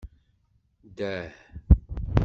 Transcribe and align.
Dah. 0.97 1.29